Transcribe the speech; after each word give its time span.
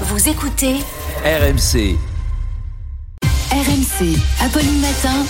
Vous 0.00 0.28
écoutez 0.28 0.74
RMC. 1.24 1.96
RMC, 3.52 4.18
Apolline 4.40 4.80
Matin. 4.80 5.24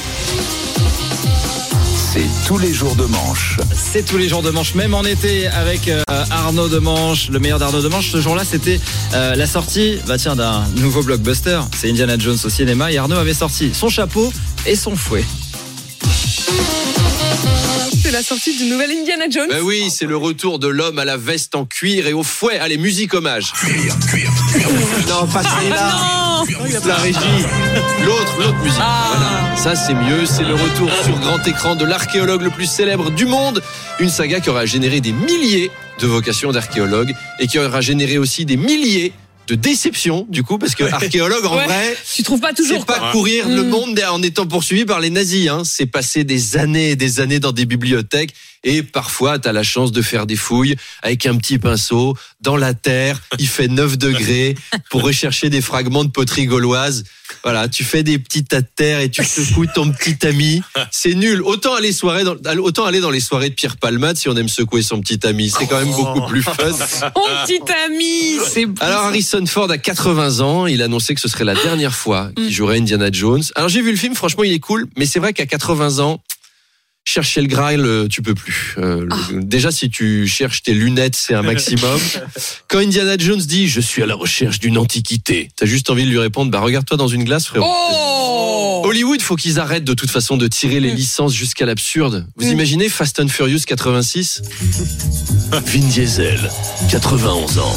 C'est 2.13 2.25
tous 2.47 2.57
les 2.57 2.73
jours 2.73 2.97
de 2.97 3.05
manche. 3.05 3.59
C'est 3.75 4.07
tous 4.07 4.17
les 4.17 4.27
jours 4.27 4.43
de 4.43 4.49
manche, 4.51 4.75
même 4.75 4.95
en 4.95 5.03
été 5.05 5.49
avec 5.49 5.89
euh, 5.89 6.03
Arnaud 6.31 6.69
de 6.69 6.79
Manche, 6.79 7.29
le 7.29 7.41
meilleur 7.41 7.59
d'Arnaud 7.59 7.83
de 7.83 7.89
Manche. 7.89 8.11
Ce 8.11 8.23
jour-là, 8.23 8.43
c'était 8.43 8.81
euh, 9.13 9.35
la 9.35 9.47
sortie 9.47 9.99
bah 10.07 10.17
tiens, 10.17 10.35
d'un 10.35 10.65
nouveau 10.77 11.03
blockbuster. 11.03 11.61
C'est 11.77 11.91
Indiana 11.91 12.17
Jones 12.19 12.39
au 12.43 12.49
cinéma 12.49 12.91
et 12.91 12.97
Arnaud 12.97 13.17
avait 13.17 13.35
sorti 13.35 13.75
son 13.75 13.91
chapeau 13.91 14.33
et 14.65 14.77
son 14.77 14.97
fouet. 14.97 15.25
C'est 18.03 18.11
la 18.11 18.23
sortie 18.23 18.57
du 18.57 18.65
nouvel 18.67 18.91
Indiana 18.91 19.25
Jones. 19.31 19.49
Ben 19.49 19.63
oui, 19.63 19.91
c'est 19.91 20.07
le 20.07 20.17
retour 20.17 20.59
de 20.59 20.69
l'homme 20.69 20.99
à 20.99 21.05
la 21.05 21.17
veste 21.17 21.55
en 21.55 21.65
cuir 21.65 22.07
et 22.07 22.13
au 22.13 22.23
fouet. 22.23 22.59
Allez, 22.59 22.77
musique 22.77 23.15
hommage. 23.15 23.53
Non, 25.09 25.27
pas 25.27 25.43
celle-là. 25.43 26.45
La 26.87 26.97
régie. 26.97 27.19
L'autre, 28.05 28.35
l'autre 28.39 28.59
musique. 28.59 28.77
Voilà. 28.77 29.57
Ça, 29.57 29.75
c'est 29.75 29.95
mieux. 29.95 30.27
C'est 30.27 30.45
le 30.45 30.55
retour 30.55 30.91
sur 31.05 31.19
grand 31.19 31.47
écran 31.47 31.75
de 31.77 31.87
l'archéologue 31.87 32.43
le 32.43 32.51
plus 32.51 32.67
célèbre 32.67 33.11
du 33.11 33.25
monde. 33.25 33.63
Une 33.99 34.11
saga 34.11 34.41
qui 34.41 34.51
aura 34.51 34.67
généré 34.67 35.01
des 35.01 35.13
milliers 35.13 35.71
de 36.01 36.07
vocations 36.07 36.53
d'archéologue 36.53 37.15
et 37.39 37.47
qui 37.47 37.59
aura 37.59 37.81
généré 37.81 38.19
aussi 38.19 38.45
des 38.45 38.59
milliers 38.59 39.13
de 39.47 39.55
déceptions, 39.55 40.27
du 40.29 40.43
coup, 40.43 40.59
parce 40.59 40.75
que 40.75 40.85
archéologue, 40.85 41.45
en 41.45 41.57
Ouais. 41.57 41.65
vrai, 41.67 41.97
Tu 42.15 42.23
trouves 42.23 42.41
pas 42.41 42.53
toujours 42.55 42.81
c'est 42.81 42.87
pas 42.87 42.99
quoi. 42.99 43.13
courir 43.13 43.49
le 43.49 43.63
Mm. 43.63 43.69
monde 43.69 44.01
en 44.11 44.23
étant 44.23 44.47
poursuivi 44.47 44.85
par 44.85 45.01
les 45.01 45.11
nazis. 45.11 45.49
Hein. 45.49 45.63
C'est 45.65 45.87
passer 45.87 46.25
des 46.25 46.57
années 46.57 46.91
et 46.91 46.97
des 46.97 47.21
années 47.21 47.41
dans 47.41 47.53
des 47.53 47.67
bibliothèques. 47.67 48.35
Et 48.67 48.83
parfois, 48.83 49.39
tu 49.39 49.47
as 49.47 49.53
la 49.53 49.63
chance 49.63 49.93
de 49.93 50.01
faire 50.01 50.25
des 50.27 50.37
fouilles 50.37 50.77
avec 51.03 51.27
un 51.27 51.37
petit 51.37 51.59
pinceau 51.59 52.17
dans 52.41 52.57
la 52.57 52.73
terre. 52.73 53.21
Il 53.39 53.47
fait 53.49 53.69
9 53.69 53.99
degrés 53.99 54.55
pour 54.91 55.03
rechercher 55.03 55.51
des 55.51 55.61
fragments 55.61 56.05
de 56.05 56.11
poterie 56.11 56.47
gauloise. 56.47 57.05
Voilà, 57.45 57.69
tu 57.69 57.85
fais 57.85 58.03
des 58.03 58.19
petits 58.19 58.43
tas 58.43 58.63
de 58.63 58.67
terre 58.75 59.01
et 59.01 59.11
tu 59.11 59.23
secoues 59.25 59.67
ton 59.67 59.93
petit 59.93 60.27
ami. 60.27 60.63
C'est 60.91 61.15
nul. 61.15 61.43
Autant 61.43 61.75
aller, 61.75 61.93
soirée 61.93 62.25
dans, 62.25 62.37
autant 62.59 62.87
aller 62.87 63.01
dans 63.01 63.11
les 63.11 63.21
soirées 63.21 63.51
de 63.51 63.55
Pierre 63.55 63.77
Palmade 63.77 64.17
si 64.17 64.29
on 64.29 64.37
aime 64.37 64.49
secouer 64.49 64.83
son 64.83 65.01
petit 65.01 65.25
ami. 65.27 65.51
C'est 65.51 65.67
quand 65.67 65.79
même 65.79 65.95
beaucoup 65.95 66.27
plus 66.27 66.43
fun. 66.43 66.55
Mon 67.17 67.47
petit 67.47 67.61
ami, 67.87 68.39
c'est. 68.49 68.67
Alors 68.81 69.03
Harrison 69.03 69.45
Ford 69.47 69.71
a 69.71 69.79
80 69.79 70.41
ans, 70.41 70.67
il 70.67 70.81
a 70.81 70.87
annoncé 70.87 71.15
que 71.15 71.21
ce 71.21 71.29
serait 71.29 71.45
la 71.45 71.55
dernière 71.55 71.95
fois 71.95 72.31
qu'il 72.35 72.51
jouerait 72.51 72.79
Indiana 72.79 73.11
Jones. 73.13 73.43
Alors 73.55 73.69
j'ai 73.69 73.83
vu 73.83 73.91
le 73.91 73.97
film, 73.97 74.15
franchement 74.15 74.45
il 74.45 74.53
est 74.53 74.61
cool, 74.61 74.87
mais 74.97 75.07
c'est 75.07 75.19
vrai 75.19 75.33
qu'à 75.33 75.47
80 75.47 75.99
ans, 75.99 76.21
chercher 77.05 77.43
le 77.43 77.47
Graal, 77.49 77.85
euh, 77.85 78.09
tu 78.09 78.23
peux 78.23 78.35
plus. 78.35 78.75
Euh, 78.79 79.07
le- 79.31 79.43
Déjà 79.43 79.71
si 79.71 79.91
tu 79.91 80.27
cherches 80.27 80.63
tes 80.63 80.75
lunettes, 80.75 81.17
c'est 81.17 81.35
un 81.35 81.43
maximum. 81.53 82.01
Quand 82.69 82.79
Indiana 82.79 83.17
Jones 83.19 83.41
dit 83.41 83.69
je 83.69 83.81
suis 83.81 84.03
à 84.03 84.07
la 84.07 84.15
recherche 84.15 84.59
d'une 84.59 84.79
antiquité, 84.79 85.51
t'as 85.57 85.67
juste 85.67 85.91
envie 85.91 86.05
de 86.05 86.11
lui 86.11 86.19
répondre 86.19 86.51
bah 86.51 86.61
regarde-toi 86.61 86.97
dans 86.97 87.09
une 87.09 87.25
glace 87.25 87.47
frérot. 87.47 87.67
Oh 87.69 88.83
Hollywood, 88.87 89.23
faut 89.23 89.37
qu'ils 89.37 89.59
arrêtent 89.61 89.85
de 89.85 89.95
toute 89.95 90.11
façon 90.11 90.37
de 90.37 90.47
tirer 90.47 90.79
les 90.81 90.91
licences 90.91 91.33
jusqu'à 91.35 91.65
l'absurde. 91.67 92.27
Vous 92.37 92.47
imaginez 92.49 92.89
Fast 92.91 93.19
and 93.21 93.29
Furious 93.29 93.61
86 93.67 94.43
Vin 95.53 95.89
Diesel, 95.89 96.39
91 96.91 97.59
ans. 97.59 97.77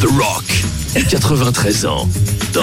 The 0.00 0.06
Rock, 0.18 0.44
93 1.08 1.86
ans. 1.86 2.08
Dans 2.52 2.62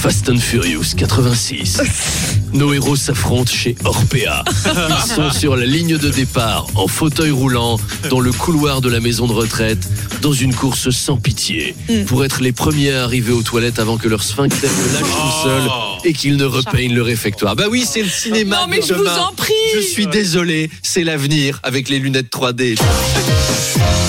Fast 0.00 0.28
and 0.28 0.38
Furious 0.38 0.94
86. 0.96 1.80
Nos 2.52 2.72
héros 2.72 2.96
s'affrontent 2.96 3.50
chez 3.50 3.74
Orpea. 3.84 4.44
Ils 4.66 5.14
sont 5.14 5.30
sur 5.30 5.56
la 5.56 5.64
ligne 5.66 5.96
de 5.96 6.08
départ, 6.10 6.66
en 6.74 6.86
fauteuil 6.86 7.30
roulant, 7.30 7.78
dans 8.10 8.20
le 8.20 8.30
couloir 8.30 8.80
de 8.80 8.88
la 8.88 9.00
maison 9.00 9.26
de 9.26 9.32
retraite, 9.32 9.88
dans 10.22 10.32
une 10.32 10.54
course 10.54 10.90
sans 10.90 11.16
pitié, 11.16 11.74
pour 12.06 12.24
être 12.24 12.40
les 12.40 12.52
premiers 12.52 12.92
à 12.92 13.04
arriver 13.04 13.32
aux 13.32 13.42
toilettes 13.42 13.78
avant 13.78 13.96
que 13.96 14.08
leur 14.08 14.22
sphincter 14.22 14.68
ne 14.68 14.92
lâche 14.92 15.02
tout 15.02 15.42
seul 15.42 15.62
et 16.04 16.12
qu'ils 16.12 16.36
ne 16.36 16.44
repeignent 16.44 16.94
le 16.94 17.02
réfectoire. 17.02 17.56
Bah 17.56 17.64
oui, 17.70 17.84
c'est 17.90 18.02
le 18.02 18.08
cinéma. 18.08 18.60
Non 18.60 18.66
mais 18.68 18.80
de 18.80 18.86
je 18.86 18.94
vous 18.94 19.06
en 19.06 19.32
prie. 19.32 19.52
Je 19.74 19.80
suis 19.80 20.06
désolé, 20.06 20.70
c'est 20.82 21.04
l'avenir 21.04 21.58
avec 21.62 21.88
les 21.88 21.98
lunettes 21.98 22.30
3D. 22.30 22.78